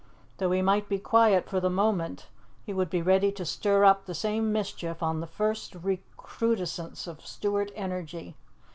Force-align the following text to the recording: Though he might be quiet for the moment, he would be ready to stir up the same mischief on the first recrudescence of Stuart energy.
Though 0.39 0.49
he 0.49 0.63
might 0.63 0.89
be 0.89 0.97
quiet 0.97 1.47
for 1.47 1.59
the 1.59 1.69
moment, 1.69 2.27
he 2.63 2.73
would 2.73 2.89
be 2.89 3.03
ready 3.03 3.31
to 3.33 3.45
stir 3.45 3.85
up 3.85 4.05
the 4.07 4.15
same 4.15 4.51
mischief 4.51 5.03
on 5.03 5.19
the 5.19 5.27
first 5.27 5.75
recrudescence 5.75 7.05
of 7.05 7.23
Stuart 7.23 7.71
energy. 7.75 8.35